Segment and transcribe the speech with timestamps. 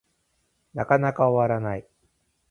[0.73, 1.85] なかなか終わらない